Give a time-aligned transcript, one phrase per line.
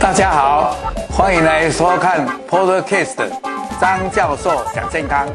[0.00, 0.76] 大家好，
[1.08, 3.30] 欢迎来收看 Podcast
[3.80, 5.28] 张教授讲健康，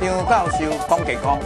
[0.00, 1.38] 张教授讲健康。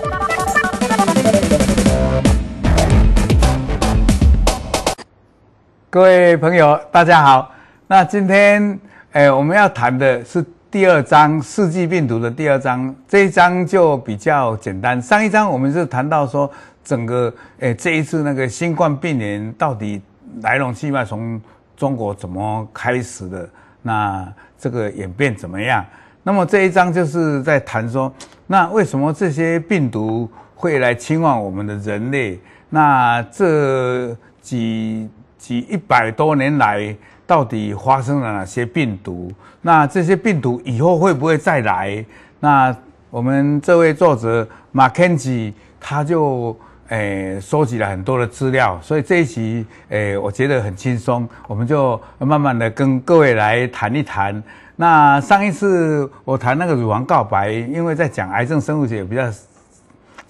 [5.91, 7.51] 各位朋友，大家好。
[7.89, 8.79] 那今天，
[9.11, 12.95] 哎，我们要谈的是第二章四季病毒的第二章。
[13.09, 15.03] 这一章就比较简单。
[15.03, 16.49] 上一章我们是谈到说，
[16.85, 20.01] 整个，哎，这一次那个新冠病毒到底
[20.43, 21.41] 来龙去脉从。
[21.75, 23.49] 中国怎么开始的？
[23.81, 25.85] 那这个演变怎么样？
[26.23, 28.13] 那么这一章就是在谈说，
[28.47, 32.39] 那为什么这些病毒会来侵犯我们的人类？
[32.69, 36.95] 那这几几一百多年来，
[37.27, 39.33] 到底发生了哪些病毒？
[39.63, 42.05] 那这些病毒以后会不会再来？
[42.39, 42.77] 那
[43.11, 46.57] 我们这位作者马肯吉他就。
[46.93, 54.43] 诶，收集了很多的资料，所以这一期诶，我觉得很轻松，我们就慢慢的跟各位来谈一谈。
[54.77, 59.23] 那上一次我谈那个乳房告白，因为在讲癌症生物学比较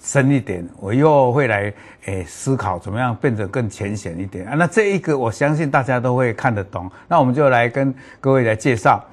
[0.01, 1.73] 深一点，我又会来
[2.05, 4.55] 诶思考怎么样变得更浅显一点啊。
[4.55, 9.03] 那这一个我相信大家都会看得懂，那我们就来跟各位来介绍。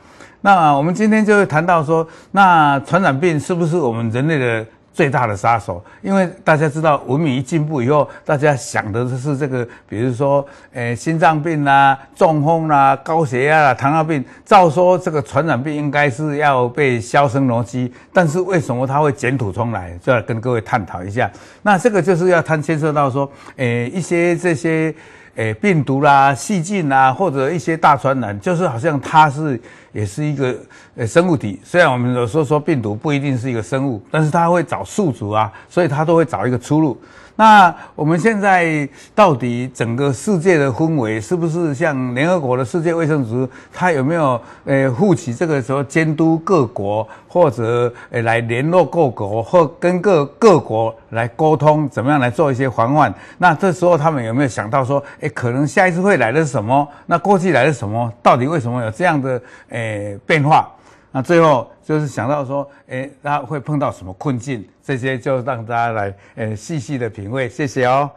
[0.40, 4.64] 那我们今天就会谈到说，那传染病是不是我们人类的？
[4.92, 14.24] 最大的杀手，因为大家知道文明一进步以后，大家想的是这个，比如说，诶，心脏病啦、中风啦、高血压啦、糖尿病。
[14.44, 19.96] 照说这个传染病应该是要被销声匿迹，但是为什么它会卷土重来？
[20.02, 21.30] 就要跟各位探讨一下。
[21.62, 24.94] 那这个就是要谈牵涉到说，诶，一些这些。
[25.36, 29.58] 诶，病毒啦、细菌啦，或者一些大传染，就是好像它是
[29.92, 30.56] 也是一个
[30.96, 31.60] 呃生物体。
[31.64, 37.00] 虽然我们有时候说病毒不一定是一个生物，但是它会找宿主啊，所以它都会找一个出路。
[37.40, 43.52] 那我们现在到底整个世界的氛围是不是像联合国的世界卫生组织？
[43.72, 53.10] 它有没有呃负起这个时候监督各国，或者呃来联络各国，或跟各各国来沟通，怎么样来做一些防范？
[53.38, 56.86] 那这时候他们有没有想到说，诶，可能下一次会来的是什么？
[57.06, 58.12] 那过去来的什么？
[58.22, 60.68] 到底为什么有这样的诶变化？
[61.10, 64.64] 那最后就是想到说，诶，他会碰到什么困境？
[64.80, 67.48] 这些就让大家来，呃，细细的品味。
[67.48, 68.08] 谢谢哦。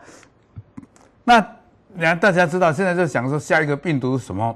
[1.23, 1.43] 那
[1.97, 4.55] 让大家知道，现在就想说下一个病毒是什么？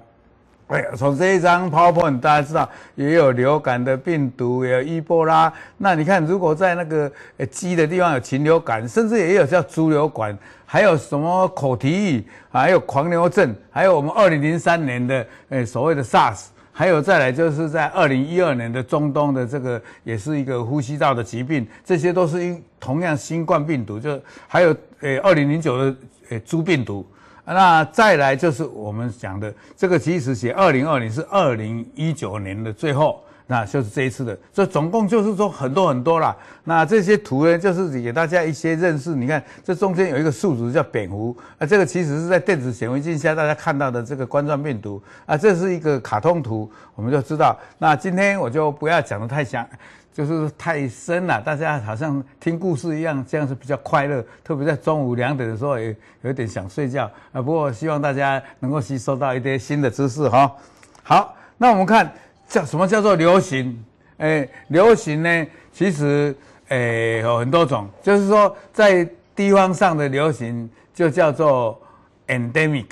[0.68, 5.52] 哎，从这一张 PowerPoint 大家知道，也有流感的病毒，也有伊波拉。
[5.78, 7.12] 那你看，如果在那个
[7.50, 16.50] 鸡的地方有禽流感，甚至也有叫猪流感，还有什么口蹄疫，还有狂牛症，还有我们二零零三年的呃所谓的 SARS。
[16.78, 25.98] 还有再来就是在二零一二年的中东的这个也是一个呼吸道的疾病，这些都是因同样新冠病毒，就还有诶二零零九的
[26.30, 27.04] 诶猪病毒，
[27.46, 33.24] 那再来就是我们讲的这个即使写二零二零是二零一九年的最后。
[33.50, 36.36] 那就是这一次的，这总共就是说很多很多啦。
[36.66, 39.16] 那这些图呢，就是给大家一些认识。
[39.16, 47.58] 你看，这中间有一个数值叫蝙蝠，啊，这个其实是在电子显微镜下大家看到的这个冠状病毒啊，这是一个卡通图，我们就知道。
[47.78, 49.66] 那今天我就不要讲的太详，
[50.14, 54.22] 就是太深了，大家好像听故事一样，这样是比较快乐。
[54.44, 57.42] 特别在中午两点的时候，也有点想睡觉啊。
[57.42, 60.54] 不过希望大家能够吸收到一些新的知识哈。
[61.02, 62.12] 好，那我们看。
[62.48, 63.84] 叫什么叫做流行？
[64.18, 66.36] 诶，流行呢，其实
[66.70, 71.80] 诶有很多种，就是说在地方上的流行就叫做
[72.28, 72.88] endemic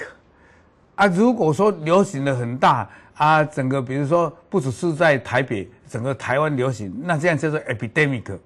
[0.94, 1.07] 啊。
[1.07, 8.38] 如果说流行的很大啊，整个比如说不只是在台北，整个台湾流行，那这样叫做 epidemic。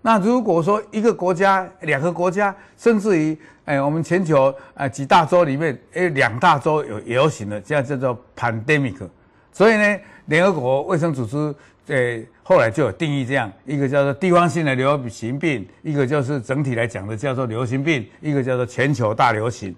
[0.00, 3.36] 那如果说一个国家、两个国家，甚至于
[3.66, 9.06] 诶我们全球啊几大洲里面，诶两大洲有流行的，这样叫做 pandemic。
[9.52, 9.98] 所以呢。
[10.26, 11.54] 联合国卫生组织，
[11.86, 19.74] 诶，后来就有定义这样一个叫做地方性的流行病，一个就是整体来讲的叫做流行病，一个叫做全球大流行。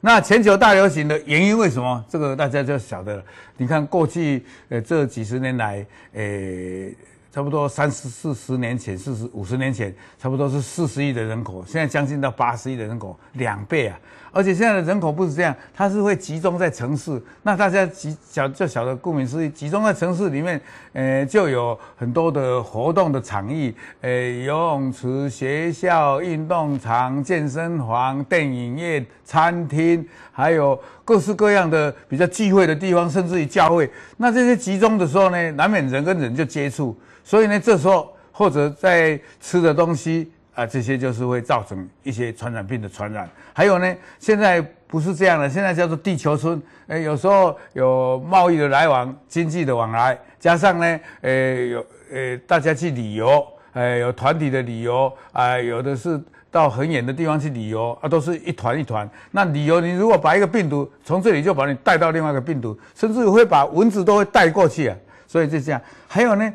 [0.00, 2.04] 那全球大流行的原因为什么？
[2.08, 3.22] 这个大家就晓得了。
[3.56, 6.94] 你看过去，呃，这几十年来，诶。
[7.32, 13.98] 差不多三十四十年前，四十五十年前，差不多是四十亿的人口，现在将近到八十亿的人口，两倍啊！
[14.34, 17.22] 而且现在的人口不是这样，它是会集中在城市。
[17.44, 20.60] 那大家集小就小的，顾名思义，集中在城市里面，
[20.92, 33.88] 呃，就有很多的活动的场域，呃，游泳池、学校、运动场、健身房、电影院、餐厅，还有各式各样的比较聚会的地方，甚至于教会。
[34.16, 36.98] 那这些集中的时候呢，难免人跟人就接触。
[37.22, 43.28] 所以呢，这时候或者在吃的东西啊，这些就是会造成一些传染病的传染。
[43.52, 46.62] 还有呢，现在不是这样的，现在叫做地球村。
[46.86, 56.20] 诶，有时候有贸易的来往、经济的往来，加上呢，诶，有诶，大家去旅游，诶，有团体的旅游啊，有的是
[56.50, 59.08] 到很远的地方去旅游啊，都是一团一团。
[59.32, 64.96] 那旅游，你如果把一个病毒从这里就把你带到另外一个病毒，甚至会把蚊子都会带过去啊。
[65.26, 65.80] 所以就这样。
[66.06, 66.52] 还有呢，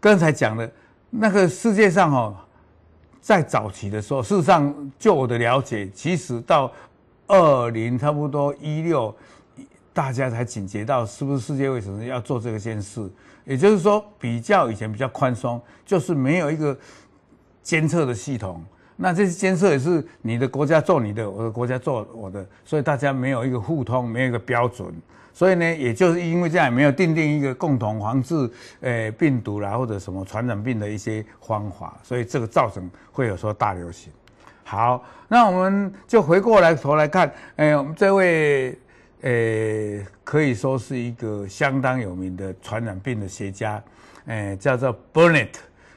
[0.00, 0.70] 刚才讲的
[1.10, 2.34] 那个世界上哦。
[3.20, 6.72] 在早期的时候，事实上，就我的了解，其实到
[7.26, 9.14] 二零差不多一六，
[9.92, 13.08] 大家才警觉到是不是世界卫生要做这个件事。
[13.44, 16.76] 也就是说，比较以前比较宽松，就是没有一个
[17.62, 18.62] 监测的系统。
[18.96, 24.92] 那这些监测也是你的国家做你的，我的国家做我的，所以大家没有一个互通，没有一个标准。
[25.40, 28.50] 所以呢，也就是因为这样，没有订定一个共同防治
[28.82, 34.12] 诶病毒啦或者什么传染病的一些方法，所以这个造成会有说大流行。
[34.64, 38.78] 好，那我们就回过来头来看，诶，我们这位
[39.22, 43.82] 诶可以说是一个相当有名的传染病的学家，
[44.26, 45.54] 诶，叫做 Burnett。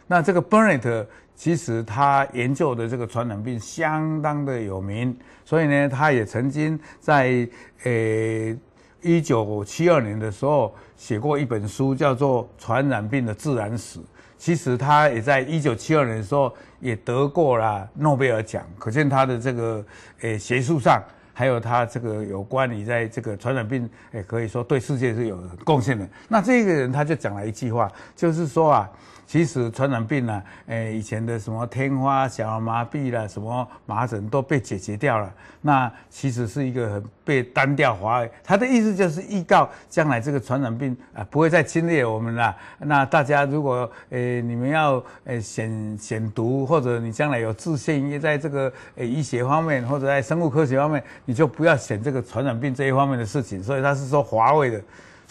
[0.08, 1.06] 那这个 Burnett
[1.36, 5.14] 其实他研究的这个传染病相当的有名，
[5.44, 7.46] 所以呢，他也曾经在
[7.84, 8.58] 诶。
[9.04, 14.00] 一九七二年的时候写过一本书，叫做《传染病的自然史》。
[14.38, 19.86] 其实他也在一九七二年的时候也得过了诺贝尔奖，可见他的这个
[20.22, 21.02] 诶学术上，
[21.34, 26.08] 还有他这个有关于在这个传染病，诶可以说对世界是有贡献的。
[26.28, 28.90] 那这个人他就讲了一句话，就是说啊。
[29.26, 35.34] 其实传染病呢、啊，诶，以前的什么天花、小儿麻痹啦，什么麻疹都被解决掉了。
[35.62, 38.24] 那其实是一个很被单调化。
[38.44, 42.56] 他的意思就是预告将来这个传染病啊不会再侵略我们了。
[42.80, 53.64] 那大家如果诶你们要诶选选毒，或者你将来有自信，也在这个诶医学方面或者在生物科学方面，你就不要选这个传染病这一方面的事情。
[53.64, 54.82] 所以他是说华为的。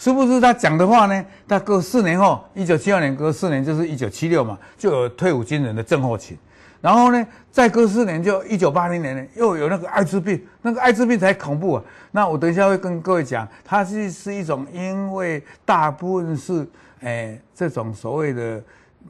[0.03, 1.25] 是不是他讲的话呢？
[1.47, 6.37] 他隔四年后，一九七二年隔四年就是一九七六嘛，就有退伍军人的症候群。
[6.81, 11.83] 然后呢，再隔四年就一九八零年呢，又有那个艾滋病，那个艾滋病才恐怖啊。
[12.11, 16.67] 那我等一下会跟各位讲，它是是一种因为大部分是
[16.99, 18.61] 诶这种所谓的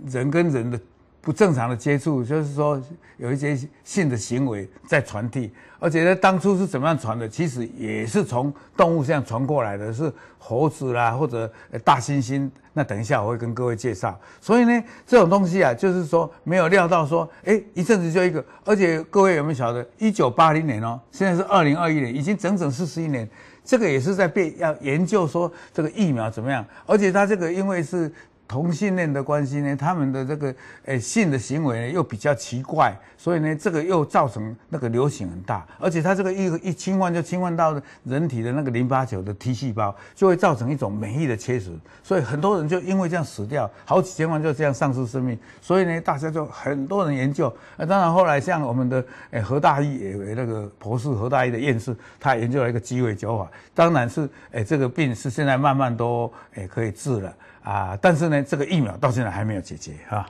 [0.06, 0.80] 人跟人的。
[1.23, 2.79] 不正常的接触，就是说
[3.15, 5.49] 有一些性的行为在传递，
[5.79, 7.29] 而且呢，当初是怎么样传的？
[7.29, 11.49] 其实也是从动物这样传过来的，是猴子啦，或者
[11.81, 12.51] 大猩猩。
[12.73, 14.19] 那等一下我会跟各位介绍。
[14.41, 18.43] 所以呢，这种东西啊，就是说没有料到说，哎，一阵子就一个。
[18.65, 23.25] 而且各位有没有晓得，一九八零年哦，现在是二零二一年，已经整整四十一年，
[23.63, 26.65] 这个也是在被要研究说这个疫苗怎么样。
[26.85, 28.11] 而且它这个因为是。
[28.48, 30.54] 同性恋的关系呢，他们的这个
[30.86, 41.72] 诶性的行为呢又比较奇怪，所以呢这个又造成那个流行很大，而且它这个一一侵犯就侵犯到人体的那个淋巴球的 T 细胞，就会造成一种免疫的缺失，
[42.04, 57.34] 所以很多人就因为这样死掉，好几千万就这样丧失生命，所以呢大家就很多人研究，那当然后来像我们的诶何大一诶那个博士何大一的院士，他研究了一个鸡尾酒法，当然是诶这个病是现在慢慢都诶可以治了。
[57.63, 60.25] 啊，但是呢，这个疫苗到现在还没有解决哈。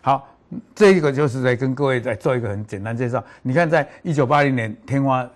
[0.00, 0.28] 好，
[0.74, 3.22] 这一个就是在跟各位再做一个很简单介绍。
[3.42, 5.28] 你看，在一九八零年，天花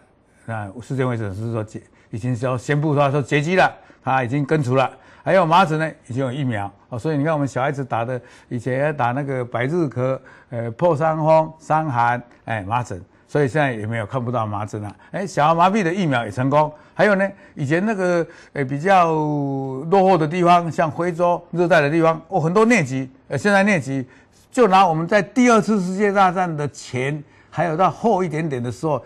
[0.47, 3.73] 啊，世界卫生是说解已经是要宣布说说绝迹了，
[4.03, 4.91] 它已经根除了。
[5.23, 6.99] 还有麻疹呢，已经有疫苗哦。
[6.99, 10.19] 所以你看，我们小孩子打的，以前要打那个百日咳、
[10.51, 13.03] 呃破伤风、伤寒，哎麻疹。
[13.31, 14.93] 所以现在也没有看不到麻疹了。
[15.13, 16.73] 哎，小儿麻痹的疫苗也成功。
[16.93, 23.09] 还有呢，以前那个呃比较落后的地方，像非洲热带的地方，哦，很多疟疾。
[23.29, 24.05] 呃，现在疟疾
[24.51, 29.01] 就拿我们在第二次世界大战的前，还有到后一点点的时候。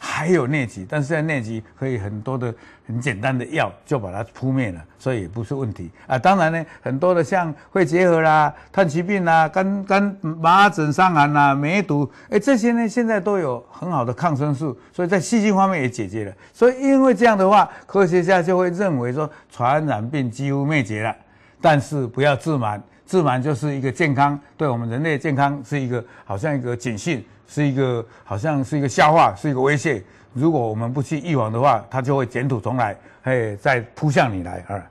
[0.00, 2.54] 还有疟疾，但是在疟疾可以很多的
[2.88, 6.18] 很简单的药就把它扑灭了，所以也不是问题啊。
[6.18, 16.32] 当然呢，很多的像肺结核啦、炭疽病啦、肝肝麻疹、伤寒啦、梅毒，哎，这些呢现在都有很好的抗生素，所以在细菌方面也解决了。
[16.54, 21.14] 所以因为这样的话，科学家就会认为说传染病几乎灭绝了。
[21.60, 27.22] 但是不要自满，自满就是一个健康，对我们人类健康是一个好像一个警讯。
[27.50, 30.04] 是一个好像是一个笑话，是一个威胁。
[30.32, 34.82] 如果我们不去预防的话，它就会卷土重来，嘿，再扑向你来啊。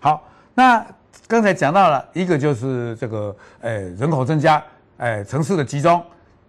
[0.00, 0.22] 好，
[0.54, 0.84] 那
[1.28, 4.62] 刚才讲到了一个就是这个，诶，人口增加，
[4.98, 6.02] 诶，城市的集中，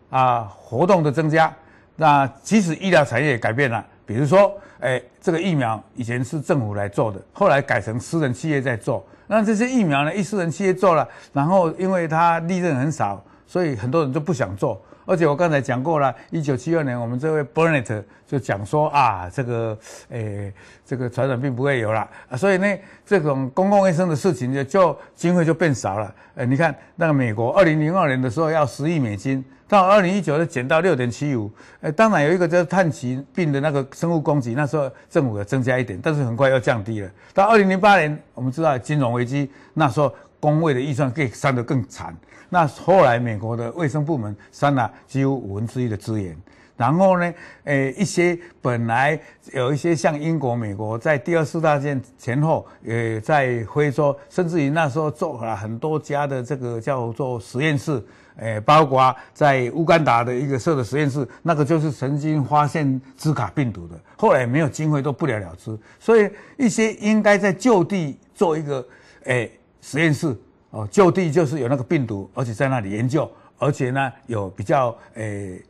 [0.10, 1.54] 啊，活动的增加。
[1.96, 9.06] 那即使医疗产业改变了，比如说，诶，这个疫苗以前是政府来做的，后来改成私人企业在做。
[9.26, 14.80] 那这些疫苗呢，一私人企业做了，然后因为它利润很少，所以很多人就不想做。
[15.08, 19.76] 而且我刚才讲过了，一九七二年我们这位 Burnett 就讲说啊，这个
[20.10, 20.54] 诶，
[20.86, 22.68] 这个传染病不会有了啊，所以呢，
[23.06, 26.14] 这种公共卫生的事情就就经费就变少了。
[26.36, 29.44] 呃，你看那个美国二零零二年的时候要十亿美金。
[29.70, 37.12] 到二零一九就减到六点七五，呃，当然有一个就是炭疽病的那个生物攻击，那时候政府有增加一点，但是很快又降低了。
[37.34, 42.16] 到二零零八年，我们知道金融危机，那时候工位的预算可以删得更惨。
[42.50, 46.36] 那后来美国的卫生部门删了几乎五分之一的资源，
[46.78, 47.34] 然后呢，
[47.66, 49.20] 呃，一些本来
[49.52, 58.02] 有一些像英国、美国在第二次大战前后，也，在非洲，甚至于那时候做了很多家的这个叫做实验室。
[58.40, 65.76] 诶，包括在乌干达的一个设的实验室，那个就是曾经发现兹卡病毒的，后来没有经费都不了了之。
[66.00, 68.88] 所以一些应该在就地做一个
[69.24, 69.52] 诶
[69.88, 70.36] 实验室
[70.72, 75.64] 哦，就地就是有那个病毒，而且在那里研究，而且呢有比较诶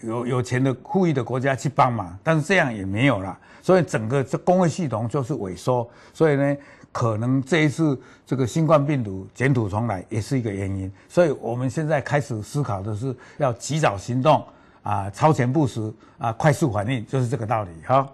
[0.00, 6.56] 有有钱的富裕的国家去帮忙，但是这样也没有了，所以整个这公卫系统就是萎缩，所以呢。
[6.94, 14.44] 可能这一次这个新冠病毒卷土重来也是一个原因，所以我们现在开始思考的是要及早行动
[14.82, 18.06] 啊，超前部署啊，快速反应，就是这个道理哈。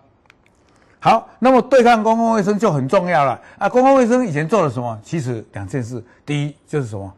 [1.00, 3.69] 好，那么对抗公共卫生就很重要了啊。
[3.69, 4.99] 公共卫生以前做了什么？
[5.02, 7.12] 其实两件事，第一就是什么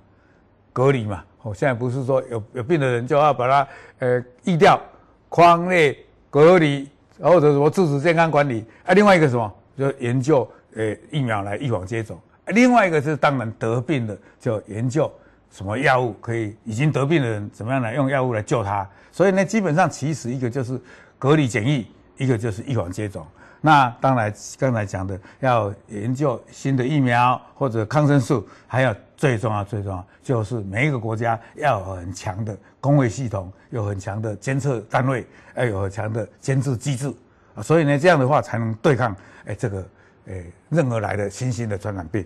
[0.73, 1.25] 隔离嘛。
[1.43, 3.69] 哦，现在不是说有有病的人就要把它
[4.01, 4.81] 呃疫掉，
[5.29, 5.97] 框内、
[6.29, 6.89] 隔离，
[7.21, 8.93] 或者什么自主健康管理啊。
[8.93, 10.49] 另外一个什么，就研究。
[10.77, 12.17] 呃，疫苗来预防接种。
[12.47, 15.11] 另外一个是，当然得病的就研究
[15.51, 18.89] 什么药物可以，已经得病的人怎么样来用药物来救他。
[19.11, 20.81] 所以呢，基本上其实一个就是
[21.19, 23.27] 隔离检疫，一个就是预防接种。
[23.61, 37.13] 那当然刚才讲的要研究新的疫苗或者抗生素，还有最重要最重要就是每一个国家要有很强的公卫系统，有很强的监测单位，要有很强的监治机制
[37.55, 37.63] 啊。
[37.63, 39.15] 所以呢，这样的话才能对抗
[39.47, 39.87] 哎这个。
[40.27, 42.25] 诶，任何来的新兴的传染病，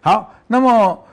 [0.00, 1.06] 好，那么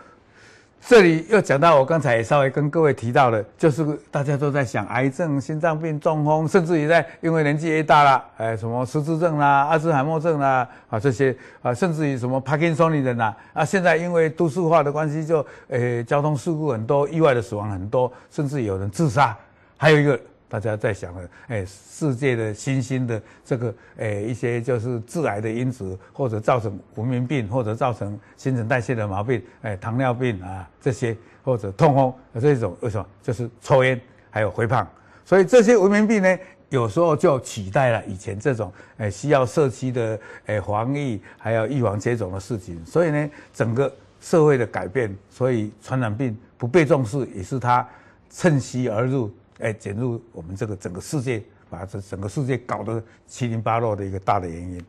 [0.84, 19.38] 这里又讲到我刚才也稍微跟各位提到的，就是大家都在想癌症、心脏病、中风，甚至于在因为年纪越大了，诶，什么失智症啦、阿兹海默症啦啊这些啊，甚至于什么帕金森的人呐啊，现在因为都市化的关系，就诶交通事故很多，意外的死亡很多，甚至有人自杀，
[19.78, 20.20] 还有一个。
[20.52, 33.08] 大家在想了，哎，世界的新兴的这个，哎，一些就是致癌的因子，或者造成文明病，或者造成新陈代谢的毛病，哎，糖尿病啊这些，或者痛风这种，为什么？
[33.24, 33.98] 就是抽烟
[34.30, 34.86] 还有肥胖，
[35.24, 42.86] 所以这些文明病呢，有时候就取代了以前这种，哎，需要社区的，哎，防疫还有预防接种的事情。
[42.86, 43.90] 所以呢，整个
[44.20, 47.88] 社会的改变，所以传染病不被重视，也是它
[48.30, 49.32] 趁虚而入。
[49.62, 54.84] 哎，卷入我们这个整个世界，把这整个世界搞得七零八落的一个大的原因。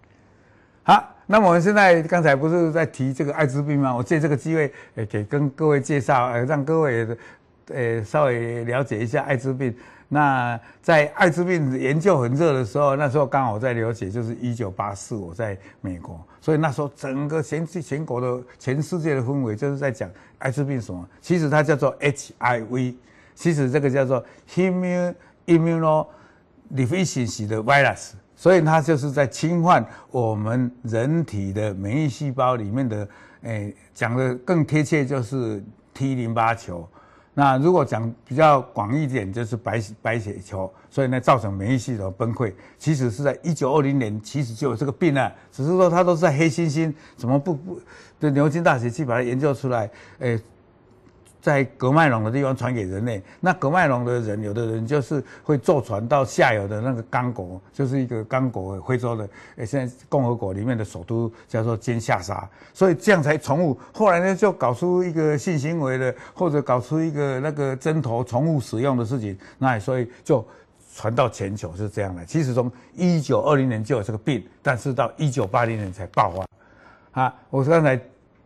[0.83, 3.95] 好，那我们现在刚才不是在提这个艾滋病吗？
[3.95, 7.07] 我借这个机会，哎，给跟各位介绍，呃，让各位，
[7.69, 9.73] 呃，稍微了解一下艾滋病。
[10.09, 21.09] 那在艾滋病研究很热的时候，那时候刚好在了解，就是一九八四，我在美国，所以那时候整个全全国的全世界的氛围就是在讲艾滋病什么？
[21.21, 22.95] 其实它叫做 HIV。
[23.35, 24.25] 其实这个叫做
[25.47, 33.09] immunodeficiency 的 virus，所以它就是在侵犯我们人体的免疫细胞里面的，
[33.43, 35.63] 诶，讲的更贴切就是
[35.93, 36.89] T 淋巴球。
[37.35, 40.71] 那如果讲比较广一点，就是白白血球。
[40.91, 42.53] 所以呢，造成免疫系统崩溃。
[42.79, 47.81] 其实是在一九二零年，其实就有这个病了，只是说它都是在黑猩猩，怎么不不
[48.21, 50.39] 的牛津大学去把它研究出来，诶。
[51.43, 63.77] 在格麦隆的地方传给人类，那格麦隆的人，有的人就是会坐船到下游的那个刚果，就是一个刚果非洲的，诶，现在共和国里面的首都叫做金夏沙，所以这样才宠物。
[63.93, 70.47] 后来呢，就搞出一个性行为的，或者搞出一个那个针头宠物使用的事情，那所以就
[70.95, 72.25] 传到全球是这样的。
[72.25, 76.47] 其实从一九二零年就有这个病，但是到一九八零年才爆发。
[77.21, 78.01] 啊，我刚才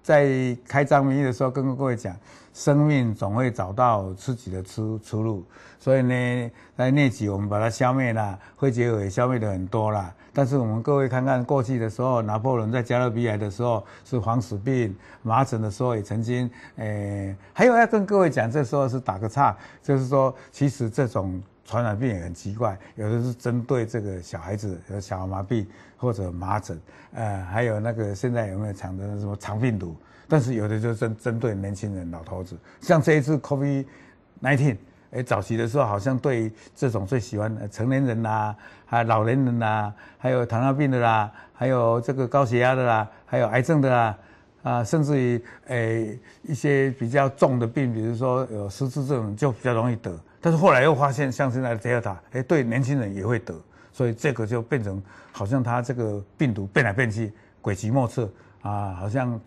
[0.06, 2.14] 在开张名义的时候跟各位讲。
[2.54, 5.44] 生命总会找到自己的出出路，
[5.78, 10.10] 所以呢，在那集我们把它消灭了，肺结核也消灭的很多了。
[10.32, 26.80] 但是我们各位看看过去的时候，拿破仑在加勒比海的时候是黄死病、麻疹的时候也曾经，诶、还有要跟各位讲，这时候是打个岔，就是说，其实这种传染病也很奇怪，有的是针对这个小孩子，有小儿麻痹或者麻疹，
[27.12, 29.96] 呃，还有那个现在有没有讲的什么肠病毒？
[30.28, 34.76] 但是有的就针针对年轻人、老头子，像这一次 COVID-19，
[35.10, 38.54] 诶，早期的时候好像对这种最喜欢成年人啦，
[38.84, 44.18] 还有老年人啦，还有糖尿病的啦，还有这个高血压的啦，还有癌症的啦，
[44.62, 50.16] 啊，甚至于诶一些比较重的病，比如说有失智症就比较容易得。
[50.46, 53.52] 但是后来又发现，像现在的德尔塔，诶，对年轻人也会得，
[53.92, 58.30] 所以这个就变成好像它这个病毒变来变去，诡计莫测
[58.62, 59.40] 啊，好像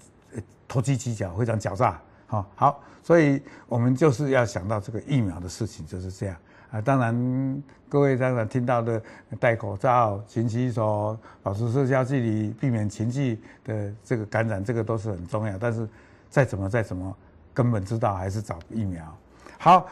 [0.67, 2.01] 投机取巧，非常狡诈。
[2.27, 6.35] 好，好，所以我们就是要想到这个疫苗的事情，就是这样
[6.69, 6.81] 啊。
[6.81, 9.01] 当然，各位当然听到的
[9.39, 15.57] 戴口罩、勤洗手、保持社交距离、避免群聚的这个感染，这个都是很重要。
[15.57, 15.87] 但是
[16.29, 17.15] 再怎么再怎么，
[17.53, 19.17] 根本知道还是找疫苗。
[19.57, 19.87] 好。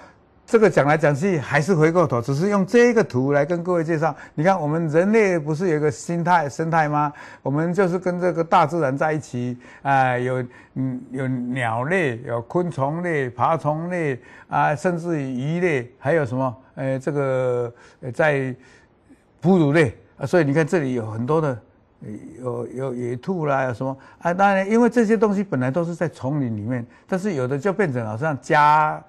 [0.47, 4.15] 这个讲来讲去还是回过头，只是用这个图来跟各位介绍。
[4.33, 7.11] 你看，我们人类不是有一个心态生态吗？
[7.43, 10.41] 我们就是跟这个大自然在一起啊、有
[10.75, 16.57] 嗯有鸟类，有昆虫类、爬虫类啊，甚至于鱼类，还有什么？
[16.75, 17.73] 呃，这个
[18.13, 18.55] 在
[19.41, 20.25] 哺乳类啊。
[20.25, 21.61] 所以你看这里有很多的，
[22.41, 24.33] 有有野兔啦，有什么啊？
[24.33, 29.03] 当然，因为这些东西本来都是在丛林里面，但是有的就变成好像家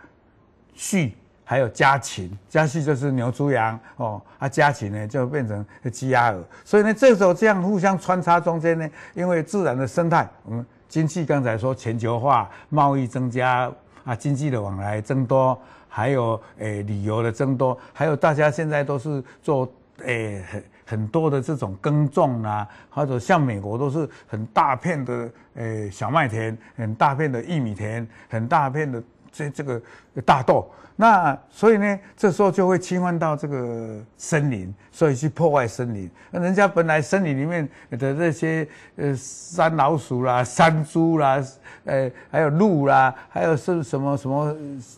[0.74, 1.14] 畜。
[1.50, 13.72] 还有家禽，家畜就是牛、猪、羊哦，啊，家禽呢就变成鸡、鸭、鹅，所以呢，这时候这样互相穿插中间呢，因为自然的生态，我们经济刚才说全球化，贸易增加
[14.04, 19.66] 啊，经济的往来增多，还有诶、旅游的增多，还有大家现在都是做
[20.04, 29.02] 诶、很很多的这种耕种啊，或者像美国都是很大片的诶、小麦田，很大片的玉米田，很大片的
[29.32, 29.80] 这这个
[30.26, 30.70] 大豆。
[31.00, 36.10] 那所以呢，这时候就会侵犯到这个森林，所以去破坏森林。
[36.32, 41.40] 那人家本来森林里面的这些呃山老鼠啦、山猪啦、
[41.84, 44.52] 呃还有鹿啦，还有是什么什么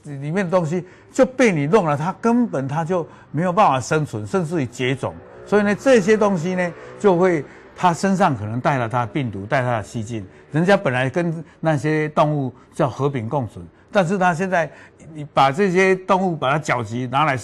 [0.05, 5.15] 里面的东西就被你弄了，它根本它就没有办法生存，甚至于绝种。
[5.45, 7.45] 所以呢，这些东西呢就会
[7.77, 10.27] 他身上可能带了他的病毒，带他的细菌。
[10.53, 13.65] 人家本来跟那些动物叫和平共存。
[13.93, 14.71] 但是他现在，
[15.13, 17.37] 你把这些动物把它搅集拿来，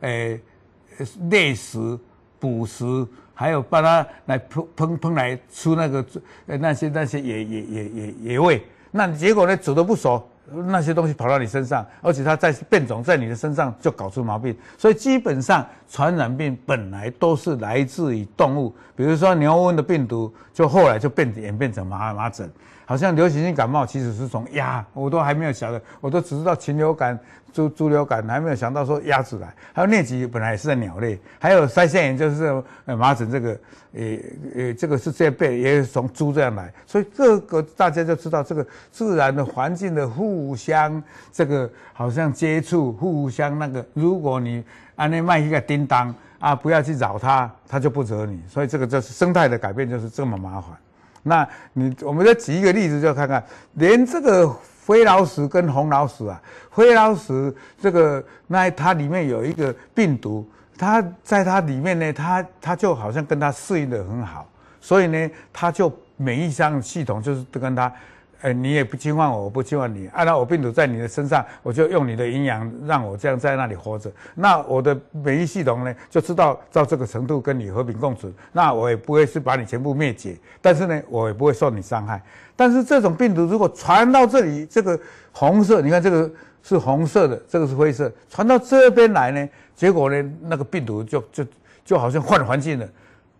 [0.00, 0.40] 诶、
[1.30, 1.96] 猎食、
[2.40, 6.04] 捕食，还有把它来烹烹烹来出那个
[6.46, 14.56] 那些那些野野野野野味，那结果呢，煮的不熟，那些东西跑到你身上，而且它在变种在你的身上就搞出毛病。
[14.76, 22.50] 所以基本上传染病本来都是来自于动物，比如说牛瘟的病毒，就后来就变演变成麻麻疹。
[22.88, 27.18] 好像流行性感冒其实是从鸭，我都还没有晓得，我都只知道禽流感、
[27.52, 29.54] 猪猪流感，还没有想到说鸭子来。
[29.74, 32.46] 还有疟疾本来也是在鸟类，还有腮腺炎就是
[32.86, 33.50] 呃麻疹这个，
[33.92, 34.02] 呃
[34.54, 44.64] 呃这个是这辈也是从猪这样来，所以这个大家就知道这个自然的环境的互相这个好像接触，互相那个，如果你
[44.96, 50.74] 按那卖一个叮当啊，不要去扰它，它就不惹你，所以这个就是生态的改变就是这么麻烦。
[51.28, 54.48] 那你，我们再举一个例子，就看看，连这个
[54.86, 64.48] 灰老鼠跟红老鼠啊，灰老鼠这个，那它里面有一个病毒，它在它里面呢，它它就好像跟它适应的很好，
[64.80, 67.92] 所以呢，它就免疫上系统就是跟它。
[68.40, 70.08] 哎，你也不侵犯我，我不侵犯你。
[70.12, 74.08] 按照我病毒在你的身上，我就用你的营养让我这样在那里活着。
[74.34, 78.32] 那我的免疫系统呢，就知道到这个程度跟你和平共存。
[78.52, 82.22] 那我也不会是把你全部灭绝，但是呢，我也不会受你伤害。
[82.54, 84.98] 但是这种病毒如果传到这里，这个
[85.32, 86.30] 红色，你看这个
[86.62, 91.44] 是红色的，这个是灰色，传到这边来呢，结果呢，那个病毒就就
[91.84, 92.88] 就好像换环境了。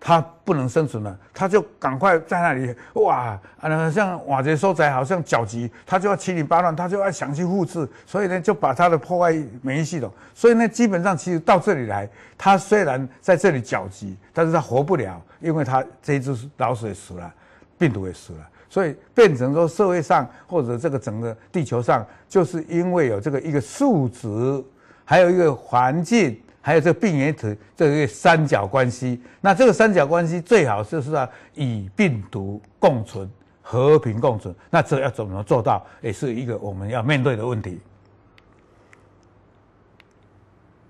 [0.00, 10.08] 它不能生存了，它就赶快在那里哇，啊，像瓦杰收窄，好像脚急，它就要七零八乱，它就要想去复制，所以呢，就把它的破坏免疫系统。
[10.34, 17.34] 所以呢，基本上其实到这里来，它虽然在这里脚急，但是它活不了，因为它这一只老鼠也死了，
[17.76, 24.64] 病毒也死了，所以变成说社会上或者这个整个地球上，就是因为有这个一个数值，
[25.04, 26.40] 还有一个环境。
[26.68, 33.26] 还有这个病原体这个三角关系，那这个三角关系最好就是要与病毒共存、
[33.62, 34.54] 和平共存。
[34.68, 37.80] 那这要怎么做到，也是一个我们要面对的问题。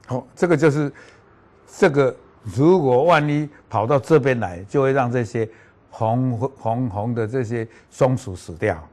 [0.07, 0.93] 好，这个就是
[1.77, 2.13] 这个，
[2.43, 5.49] 如果万一跑到这边来，就会让这些
[5.91, 8.85] 红红红的这些松鼠死掉。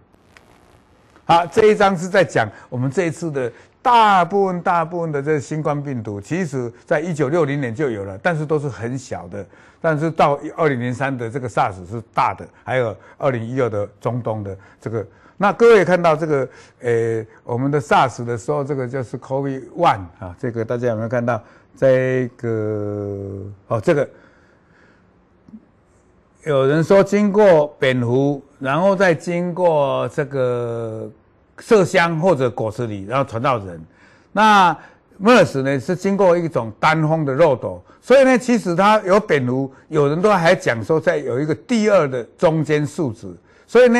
[1.25, 3.51] 好，这一章是在讲我们这一次的。
[3.85, 9.45] 大部分大部分的这新冠病毒，其实在一九六零年就有了，但是都是很小的。
[9.79, 15.05] 但是到二零零三的这个 SARS 是大的，还有二零一二的中东的这个。
[15.37, 16.49] 那各位看到这个，
[16.81, 21.39] 呃，我们的 SARS 的时候，这个就是 COVID one 啊，这个大家有没有看到？
[21.77, 22.49] 这个
[23.67, 24.09] 哦，这个
[26.45, 31.07] 有人说经过蝙蝠，然后再经过这个。
[31.59, 33.81] 麝香或者果实里，然后传到人。
[34.31, 34.75] 那
[35.21, 43.33] MERS 呢是经过一种单峰的漏斗，所以呢，其实它有蝙蝠，有人都还讲说在有一个第二的中间数值。
[43.65, 43.97] 所以呢，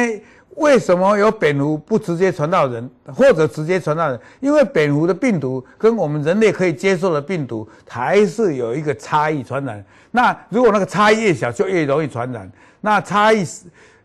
[0.55, 4.19] 为什么有蝙蝠不直接传到人，或者直接传到人？
[4.41, 9.81] 因为蝙蝠的病毒跟我们人类可以接受的病毒还是有一个差异传染。
[10.11, 12.51] 那如果那个差异越小，就越容易传染。
[12.81, 13.45] 那差异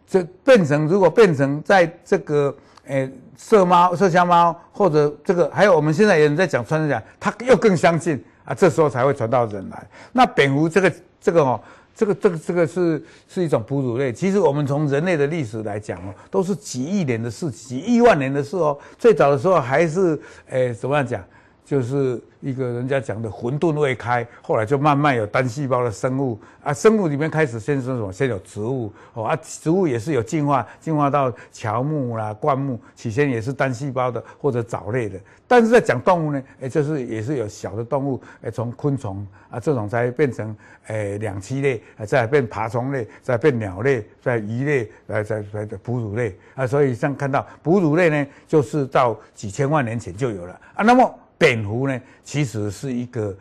[0.06, 2.54] 就变成，如果变成在这个。
[2.86, 9.86] 诶，麝猫、麝香猫，或者这个，还有我们现在有人在讲穿山甲，它又更相信啊，这时候才会传到人来。
[10.12, 11.60] 那蝙蝠这个这个哦，
[11.94, 14.12] 这个这个这个是是一种哺乳类。
[14.12, 18.76] 其实我们从人类的历史来讲哦，都是几亿年的事，几亿万年的事哦。
[18.98, 21.22] 最早的时候还是诶，怎么样讲？
[21.70, 28.12] 就是一个人家讲的混沌未开，后来就慢慢有单细胞的生物啊，生物里面开始先生什么？
[28.12, 35.16] 先有植物哦啊，植物也是有进化，进化到乔木啦、灌木，起先也是单细胞的或者藻类的。
[35.46, 40.52] 但是在讲动物呢，哎，就是也是有小的动物，哎，从昆虫啊这种才变成
[40.88, 46.66] 哎两栖类，再变爬虫类，再变鸟类，再鱼类，来再来的哺乳类啊。
[46.66, 50.82] 所以像看到哺乳类呢，就是到几千万年前就有了啊。
[50.82, 53.34] 那么蝙蝠呢，其实是一个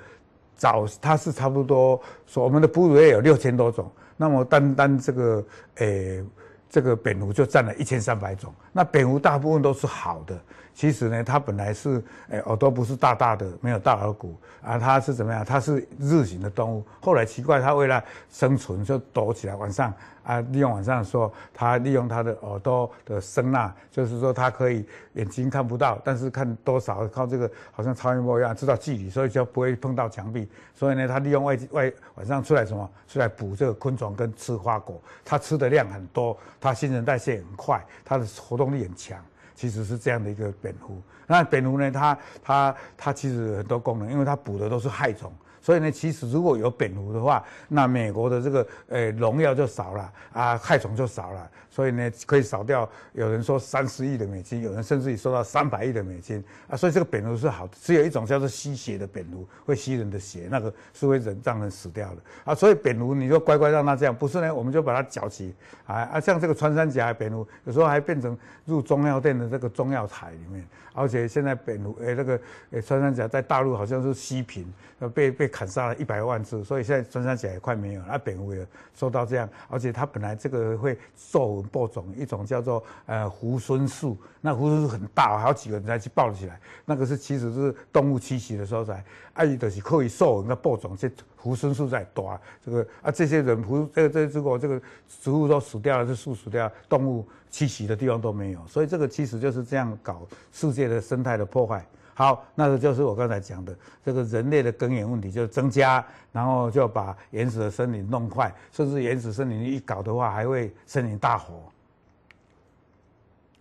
[0.55, 6.23] 早，它是差不多说我们的哺乳类有六千多种，那么单单这个诶、
[6.69, 8.53] 这个蝙蝠就占了一千三百种。
[8.71, 10.41] 那蝙蝠大部分都是好的。
[10.79, 15.43] 其实呢，它本来是，诶，耳朵不是大大的，没有大耳骨啊，它是怎么样？
[15.43, 16.85] 它是日行的动物。
[17.01, 30.47] 后来奇怪，它为了生存就躲起来，晚上啊，利用晚上的时候，它利用它的耳朵的声纳，就是说它可以眼睛看不到，但是看多少靠这个，好像超音波一样知道距离，所以就不会碰到墙壁。
[30.73, 32.89] 所以呢，它利用外外晚上出来什么？
[33.05, 34.97] 出来捕这个昆虫跟吃花果。
[35.25, 39.19] 它吃的量很多，它新陈代谢很快，它的活动力很强。
[39.59, 45.29] 其实是这样的一个蝙蝠，那蝙蝠呢，它它它其实很多功能，因为它捕的都是害虫。
[45.61, 51.49] 所以呢，其实如果有蝙蝠的话，那美国的这个呃农药就少了啊，害虫就少了。
[51.71, 56.75] 所以呢，可以少掉有人说三十亿的美金，有人甚至于说到三百亿的美金啊。
[56.75, 62.55] 所以这个蝙蝠是好的，只有一种叫做吸血的蝙蝠，会吸人的血，那个是会人让人死掉的啊。
[62.55, 65.53] 所以蝙蝠你就乖乖让它这样，不是呢，我们就把它绞起
[65.85, 70.65] 啊啊，像这个穿山甲蝙蝠，有时候还变成入中药店的这个中药材里面。
[70.91, 72.37] 而且现在蝙蝠诶，那个
[72.71, 74.65] 诶穿山甲在大陆好像是稀品，
[75.13, 78.07] 被被砍杀了一百万只，所以现在穿山甲也快没有了。
[78.07, 86.57] 啊蝙蝠也受到这样，而且它本来这个会授粉播种，一种叫做呃猢狲树，那猢狲树很大，好几个人才去抱起来。
[86.85, 91.09] 那个是其实是动物栖息的所在，啊，伊就是可以授粉的播种，这
[91.41, 94.81] 猢狲树在大这个啊，这些人猢这这如果这个
[95.21, 97.27] 植物都死掉了，这树死掉，动物。
[97.51, 101.83] 栖息的地方都没有，所以这个其实就是这样搞世界的生态的破坏。
[102.19, 111.63] 好，那个就是我刚才讲的这个人类的根源问题，就是增加，然后就把原始的森林弄坏，甚至原始森林一搞的话，还会森林大火。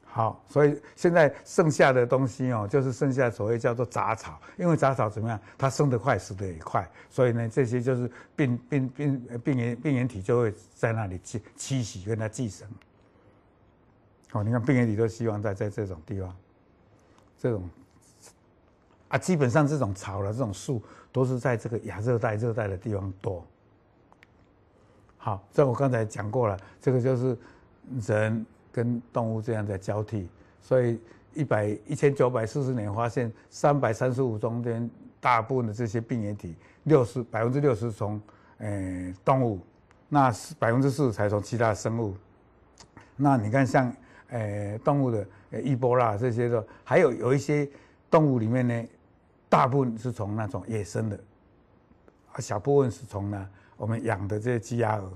[0.02, 12.66] 好，所以现在剩下的东西哦，就是剩下所谓叫做杂草，因为杂草怎么样，它生得快，死得也快，所以呢，这些就是病病病病原病原体就会在那里栖栖息，跟它寄生。
[14.32, 16.36] 哦，你看病原体都希望在在这种地方，
[17.38, 17.70] 这种
[19.08, 23.44] 啊，基本上这种草的这种树都是在这个亚热带、热带的地方多。
[25.16, 27.36] 好，这我刚才讲过了，这个就是
[28.06, 30.28] 人跟动物这样在交替，
[30.60, 31.00] 所以
[31.34, 34.88] 一百一千九百四十年发现三百三十五中间
[35.20, 38.20] 大部分的这些病原体，六十百分之六十从
[38.58, 39.58] 诶动物，
[40.08, 42.14] 那百分之四才从其他生物。
[43.16, 43.92] 那你看像。
[44.30, 47.66] 诶、动物的呃，伊波拉这些的，还有有一些
[48.10, 48.84] 动物里面呢，
[49.48, 51.18] 大部分是从那种野生的，
[52.32, 55.10] 啊，小部分是从呢我们养的这些鸡鸭鹅。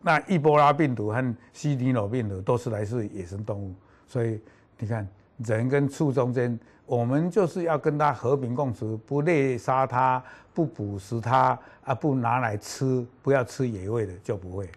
[0.00, 3.74] 那伊波拉病毒和西尼罗病毒都是来自野生动物，
[4.06, 4.40] 所以
[4.78, 14.68] 你看人跟畜中间，我们就是要跟它和平共处，不猎杀它，不捕食它，啊，不拿来吃，不要吃野味的就不会。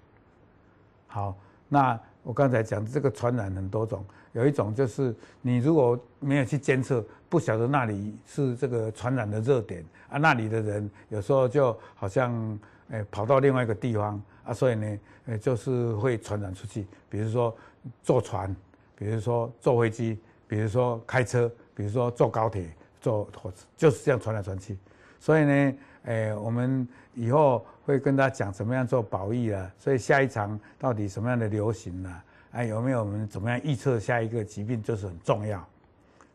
[1.08, 1.36] 好，
[1.68, 2.00] 那。
[2.28, 12.60] 我刚才讲这个传染很多种，有一种就是你如果没有去监测，不晓得那里是这个传染的热点啊，那里的人有时候就好像
[12.90, 16.86] 诶跑到另外一个地方啊，所以呢，诶就是会传染出去。
[17.08, 17.56] 比如说
[18.04, 18.54] 坐船，
[18.94, 24.78] 比如说坐飞机，比如说开车，比如说坐高铁、坐火车，就是这样传来传去。
[25.18, 26.86] 所以呢，诶我们
[27.17, 27.65] 以后。
[27.88, 32.21] 会跟他讲怎么样做保育了，所以下一场到底什么样的流行呢？
[32.51, 35.65] 哎，有没有我们怎么样预测下一个疾病就是很重要。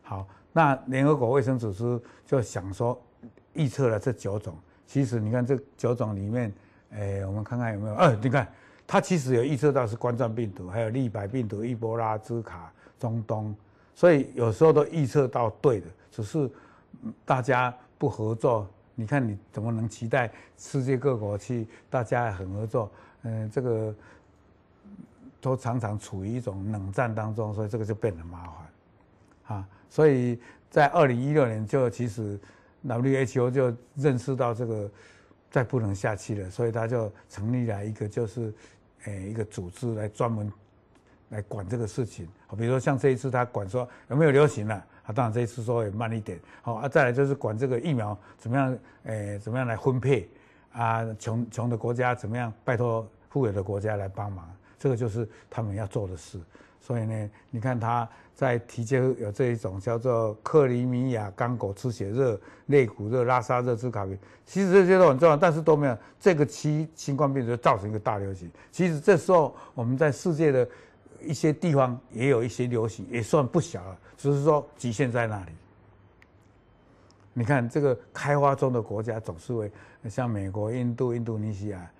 [0.01, 2.99] 好，那联合国卫生组织就想说
[3.53, 6.51] 预测了这九种，其实你看这九种里面，
[6.89, 7.93] 哎，我们看看有没有？
[7.97, 8.47] 呃，你看
[8.87, 13.55] 它其实有预测到是冠状病毒，还有利百病毒、伊波拉、兹卡、中东，
[13.93, 16.49] 所以有时候都预测到对的，只是
[17.23, 18.67] 大家不合作。
[18.95, 22.91] 你看你怎么能期待世界各国去大家很合作？
[23.23, 23.95] 嗯，这个
[25.41, 29.67] 都常常处于一种冷战当中，所以这个就变得麻烦啊。
[29.89, 32.39] 所以在二零一六年就其实
[32.85, 34.89] WHO 就认识到这个
[35.49, 38.53] 再不能下去了，所以他就成立了一个就是
[39.05, 40.51] 诶一个组织来专门
[41.33, 42.25] 来管这个事情。
[42.57, 44.85] 比如说像这一次他管说有没有流行了。
[45.03, 50.29] 啊，当然这一次说也慢一点，好啊，再来就是管这个疫苗怎么样，诶、怎么样来分配
[50.71, 51.05] 啊？
[51.19, 56.39] 穷穷的国家怎么样拜托富有的国家来帮忙，这个就是他们要做的事。
[56.79, 68.49] 所以呢，你看他在提交有这一种叫做克里米亚刚果出血热、肋骨热、拉沙热、兹卡病，其实这些都很重要，但是都没有这个期新冠病毒造成一个大流行。
[68.71, 70.65] 其实这时候我们在世界的。
[71.23, 75.51] 一些地方也有一些流行，也算不小了，只是说局限在那里。
[77.33, 79.71] 你看这个开发中的国家总是会
[80.09, 81.91] 像美国、印度、印度尼西亚，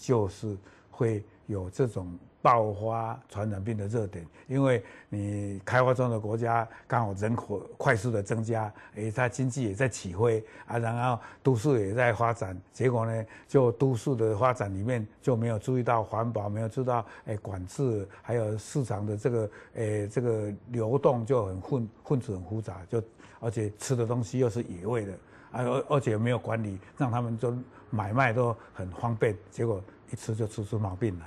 [0.00, 0.56] 就是
[1.02, 2.16] 会有这种。
[2.44, 23.00] 爆发传染病的热点，因为你开发中的国家刚好人口快速的增加，诶，它经济也在起飞啊，然后都市也在发展，结果呢，就都市的发展里面就没有注意到环保，没有注意到诶管制，还有市场的这个诶这个流动就很混混子很复杂，就
[23.38, 25.12] 而且吃的东西又是野味的，
[25.52, 27.56] 而而且没有管理，让他们就
[27.88, 29.80] 买卖都很方便，结果
[30.12, 31.26] 一吃就吃出毛病来。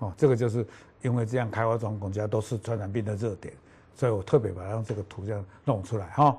[0.00, 0.66] 哦，这个就是
[1.02, 3.54] 因为这样，开发中国家都是传染病的热点，
[3.94, 6.36] 所以我特别把它用这个图这样弄出来哈。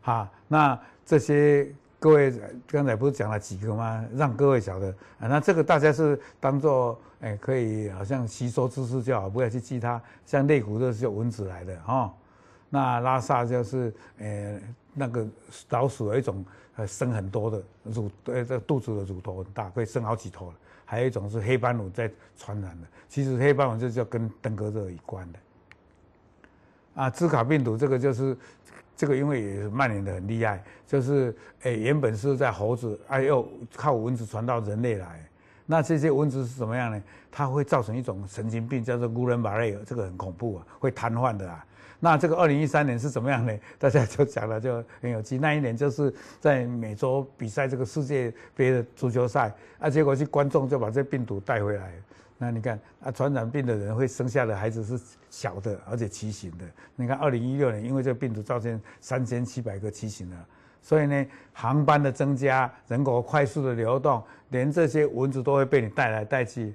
[0.00, 2.32] 好，那这些各位
[2.66, 4.04] 刚才不是讲了几个吗？
[4.14, 10.00] 让各位晓得啊，那这个大家是当做哎可以好像吸收知识就好，不要去记它。
[10.26, 12.14] 像肋骨热是蚊子来的哈，
[12.70, 14.60] 那拉萨就是呃
[14.94, 15.26] 那个
[15.70, 16.44] 老鼠有一种
[16.76, 20.52] 呃生很多的乳，呃这肚子的乳头很大，可以生好几头。
[20.86, 25.38] 还有一种是黑斑乳在传染的，其实黑斑乳就是跟登革热有关的。
[26.94, 28.36] 啊，兹卡病毒这个就是
[28.94, 35.24] 这个，因为也是蔓延的很厉害，就是诶、欸、原本是在猴子，哎又靠蚊子传到人类来。
[35.66, 37.02] 那这些蚊子是怎么样呢？
[37.32, 41.66] 它会造成一种神经病，叫做古伦巴类，这个很恐怖啊，会瘫痪的啊。
[42.04, 43.58] 那这个二零一三年是怎么样呢？
[43.80, 45.38] 大家就讲了，就很有趣。
[45.38, 51.90] 那一年就是在美洲比赛这个世界杯的足球赛啊，结果是观众就把这病毒带回来。
[52.36, 56.64] 那你看啊，传染病的人会生下的孩子是小的，而且畸形的。
[56.94, 60.36] 你看二零一六年，因为这个病毒造成三千七百个畸形的，
[60.82, 66.74] 所以呢，航班的增加，人口快速的流动，连这些蚊子都会被你带来带去。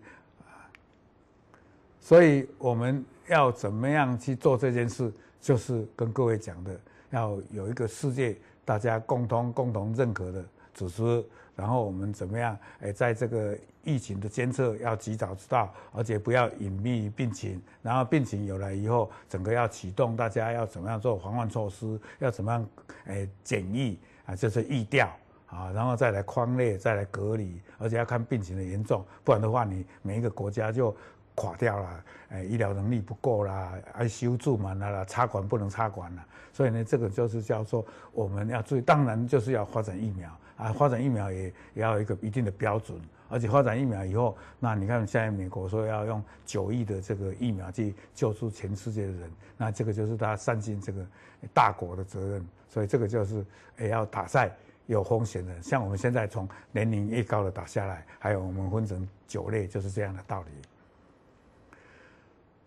[2.09, 3.05] 所以我们。
[3.29, 5.13] 要怎么样去做这件事？
[5.39, 6.75] 就是跟各位讲的，
[7.11, 10.43] 要有一个世界大家共同共同认可的
[10.73, 11.23] 组织，
[11.55, 12.57] 然后我们怎么样？
[12.79, 17.61] 诶，在这个疫情的监测要及早知道，而且不要隐秘病情。
[17.83, 21.99] 然后病情有了以后，整个要启动，大家要怎么样做防范措施？
[22.17, 22.67] 要怎么样？
[23.05, 25.07] 诶，检疫啊，就是疫调
[25.45, 30.95] 啊，然后再来框列，再来隔离，而且要看病情的严重，不然的话，你每一个国家就。
[31.39, 42.99] 垮掉了，诶，医疗能力不够啦，ICU 住满了啦，插管不能插管了，所以呢，这个就是叫做我们要注意，当然就是要发展疫苗啊，发展疫苗也也要有一个一定的标准，
[43.29, 51.05] 而且发展疫苗以后，那你看现在美国说要用九亿的这个疫苗去救出全世界的人，那这个就是他善尽这个
[51.53, 53.45] 大国的责任，所以这个就是
[53.79, 54.53] 也要打在
[54.87, 60.47] 有风险的，像我们现在从年龄越高的打下来，还有我们分成九类，就是这样的道理。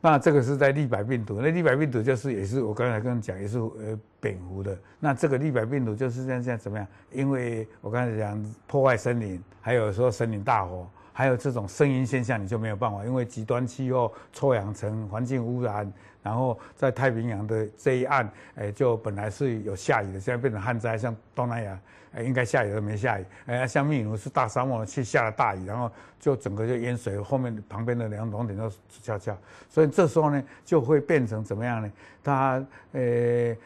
[0.04, 4.76] 那这个是在利百病毒，那利百病毒就是也是我刚才跟你讲，也是呃蝙蝠的。
[4.98, 6.84] 那这个利百病毒就是这样这样怎么样？
[7.12, 15.90] 因为我刚才讲破坏森林，还有说森林大火还有这种声音现象，你就没有办法，因为极端气候、臭氧层、环境污染，
[16.22, 21.80] 然后在太平洋的这一岸，哎，就本来是有下雨的，现在变成旱灾，像东南亚，
[22.14, 29.36] 哎，应该下雨都没下雨，哎，像秘鲁是大沙漠，去下了大雨，然后就整个就淹水，后面旁边的两农田都死翘翘，
[29.68, 31.92] 所以这时候呢，就会变成怎么样呢？
[32.22, 33.56] 它，呃。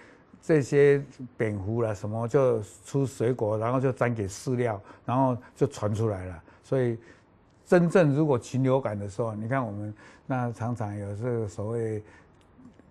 [0.42, 1.02] 这些
[1.36, 6.42] 蝙蝠啦，什么就出水果，然后就沾给饲料，然后就传出来了。
[6.62, 6.96] 所以，
[7.64, 9.92] 真正如果禽流感的时候，你看我们
[10.24, 12.00] 那常常有这个所谓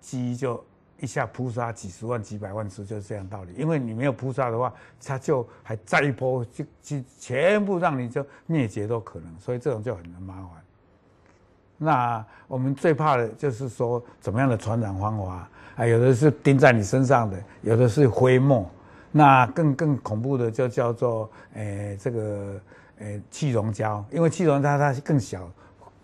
[0.05, 0.63] 鸡就
[0.99, 3.53] 一下扑杀几十万、几百万只，就是这样道理。
[3.57, 4.71] 因为你没有扑杀的话，
[5.03, 9.39] 它就还再一波就就全部让你就灭绝都可能。
[9.39, 10.49] 所以这种就很麻烦。
[11.77, 15.85] 那我们最怕的就是说怎么样的传染方法啊？
[15.85, 18.69] 有的是钉在你身上的，有的是飞沫，
[19.11, 22.61] 那更更恐怖的就叫做诶、这个
[22.99, 25.51] 诶、气溶胶，因为气溶胶它更小，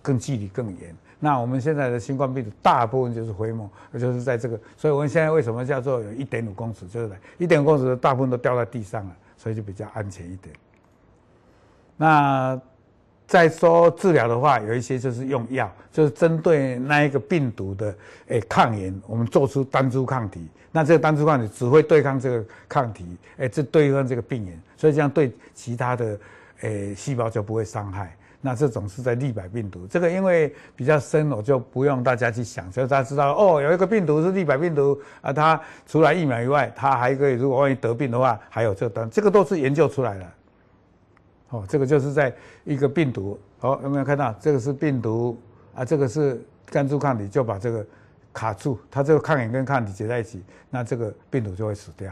[0.02, 0.94] 更距离更远。
[1.22, 10.54] 那我们现在的新冠病毒大部分就是飞沫，就是在这个，所以我们现在为什么叫做有一点五公尺，就是一点五公尺大部分都掉在地上了，所以就比较安全一点。
[11.96, 12.60] 那。
[13.28, 17.96] 再说治疗的话，有一些就是用药，就是针对那一个病毒的
[18.28, 20.46] 诶抗原，我们做出单株抗体。
[20.70, 23.06] 那这个单株抗体只会对抗这个抗体，
[23.38, 26.20] 诶，这对抗这个病原，所以这样对其他的
[26.60, 28.14] 诶细胞就不会伤害。
[28.41, 40.27] 那这种是在利百病毒，这个因为比较深，我就不用大家去想，就大家知道哦，有一个病毒是利百病毒啊，它除了疫苗以外，它还可以，如果万一得病的话，还有这个单，这个都是研究出来的。
[41.49, 44.34] 哦，这个就是在一个病毒，哦，有没有看到？
[44.39, 45.38] 这个是病毒
[45.75, 47.86] 啊，这个是单株抗体，就把这个
[48.34, 52.12] 卡住，它这个抗原跟抗体结在一起，那这个病毒就会死掉。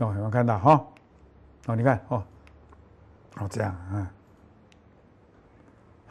[0.00, 0.58] 哦，有没有看到？
[0.58, 0.86] 哈、哦，
[1.68, 2.22] 哦，你看，哦，
[3.38, 4.12] 哦，这样，啊，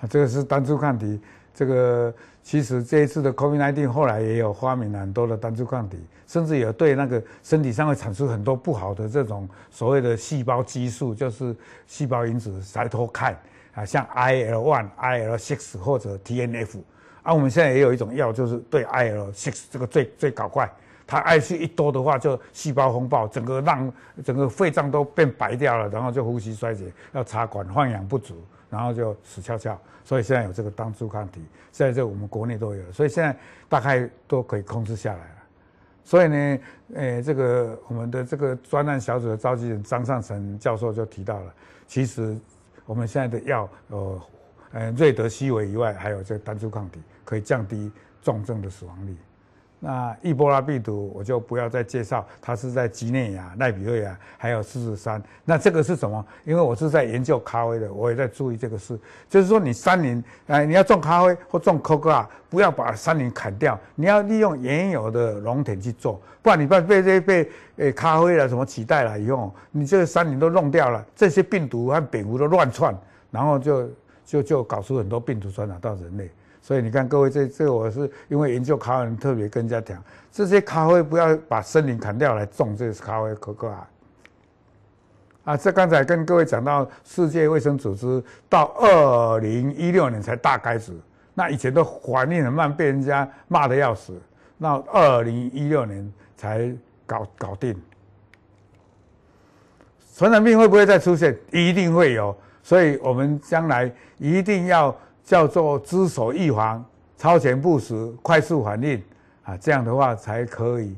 [0.10, 1.20] 这个是单株抗体。
[1.56, 2.12] 这个
[2.42, 13.36] 其实这一次的 COVID-19 后来也有发明了很多的单株抗体，甚至有对那个身体上会产生很多不好的这种所谓的细胞激素，就是细胞因子 cytokine
[13.76, 16.80] 啊，像 IL-1、IL-6 或者 TNF。
[17.22, 20.68] 啊，我们现在也有一种药，就是对 IL-6 这个最最搞怪，
[21.06, 23.94] 它 IL 一多的话就细胞风暴，整个让
[24.26, 28.36] 整个肺脏都变白掉了，然后就呼吸衰竭，要插管，换氧不足。
[28.74, 31.40] 然后就死翘翘，所以现在有这个单株抗体，
[31.72, 33.38] 现在这我们国内都有，所以现在
[33.70, 35.36] 大概都可以控制下来了。
[36.04, 36.60] 所以呢，
[36.96, 41.54] 诶，这个我们的这个专案小组的召集人张尚成教授就提到了，
[41.86, 42.36] 其实
[42.88, 44.22] 我们现在的药，呃，
[44.72, 47.92] 呃，瑞德西韦以外，还有这个单株抗体，可以降低
[48.24, 49.16] 重症的死亡率。
[49.86, 55.22] 那伊波拉病毒我就不要再介绍，它是在几内亚、奈比瑞亚还有狮子山。
[55.44, 56.26] 那这个是什么？
[56.46, 58.98] 因为我是在研究咖啡的，我也在注意这个事。
[59.30, 72.98] 就是说，你山林，哎，你要种咖啡或种可可啊，不要把山林砍掉，你要利用原有的农田去做，不然你被被这被诶咖啡了什么取代了以后，你这个山林都弄掉了，这些病毒和蝙蝠都乱窜，
[73.32, 73.90] 然后就
[74.26, 76.30] 就就搞出很多病毒传染到人类。
[76.66, 83.90] 所以你看，各位，这这我是因为研究咖啡，特别跟人家讲，这些咖啡不要把森林砍掉来种这些咖啡可可啊。
[85.44, 90.94] 啊，这刚才跟各位讲到，世界卫生组织到二零一六年才大开始，
[91.34, 94.18] 那以前都反应很慢，被人家骂的要死，
[94.58, 96.74] 那二零一六年才
[97.06, 97.76] 搞搞定。
[100.16, 101.38] 传染病会不会再出现？
[101.52, 104.98] 一定会有，所以我们将来一定要。
[105.24, 106.84] 叫做知所预防、
[107.18, 109.02] 超前部署、快速反应
[109.44, 110.96] 啊，这样的话才可以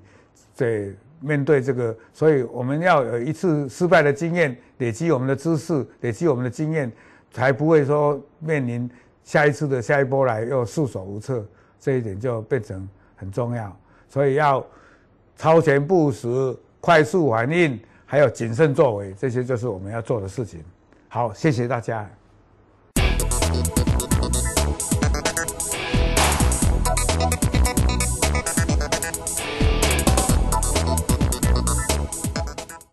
[0.53, 0.87] 在
[1.19, 1.95] 面对这个。
[2.11, 6.91] 所以我们要有一次失败的经验，累积我们的知识，累积我们的经验，
[7.31, 8.89] 才不会说面临
[9.23, 11.45] 下一次的下一波来又束手无策。
[11.79, 13.75] 这一点就变成很重要。
[14.09, 14.65] 所以要
[15.37, 20.63] 超前部署、快速反应，还有谨慎作为，这些就是我们要做的事情。
[21.07, 22.09] 好，谢谢大家。